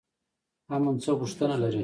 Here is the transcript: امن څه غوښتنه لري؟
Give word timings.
امن 0.75 0.95
څه 1.03 1.11
غوښتنه 1.19 1.55
لري؟ 1.63 1.79